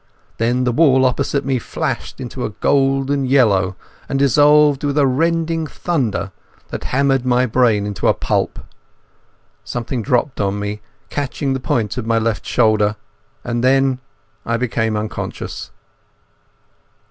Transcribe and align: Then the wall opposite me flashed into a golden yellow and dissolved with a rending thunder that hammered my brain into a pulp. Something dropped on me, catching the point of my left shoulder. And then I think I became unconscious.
Then 0.39 0.63
the 0.63 0.71
wall 0.71 1.05
opposite 1.05 1.45
me 1.45 1.59
flashed 1.59 2.19
into 2.19 2.43
a 2.43 2.49
golden 2.49 3.23
yellow 3.23 3.75
and 4.09 4.17
dissolved 4.17 4.83
with 4.83 4.97
a 4.97 5.05
rending 5.05 5.67
thunder 5.67 6.31
that 6.69 6.85
hammered 6.85 7.23
my 7.23 7.45
brain 7.45 7.85
into 7.85 8.07
a 8.07 8.13
pulp. 8.15 8.57
Something 9.63 10.01
dropped 10.01 10.41
on 10.41 10.57
me, 10.59 10.81
catching 11.11 11.53
the 11.53 11.59
point 11.59 11.97
of 11.99 12.07
my 12.07 12.17
left 12.17 12.47
shoulder. 12.47 12.95
And 13.43 13.63
then 13.63 13.99
I 14.43 14.53
think 14.53 14.57
I 14.57 14.57
became 14.57 14.97
unconscious. 14.97 15.69